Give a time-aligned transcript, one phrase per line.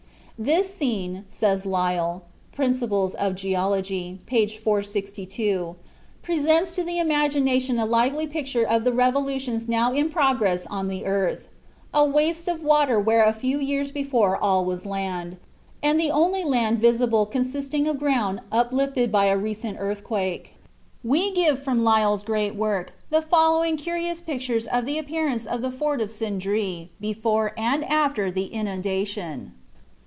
[0.39, 4.47] This scene," says Lyell ("Principles of Geology," p.
[4.47, 5.75] 462),
[6.23, 11.05] "presents to the imagination a lively picture of the revolutions now in progress on the
[11.05, 11.47] earth
[11.93, 15.37] a waste of waters where a few years before all was land,
[15.83, 20.55] and the only land visible consisting of ground uplifted by a recent earthquake."
[21.03, 25.69] We give from Lyell's great work the following curious pictures of the appearance of the
[25.69, 29.53] Fort of Sindree before and after the inundation.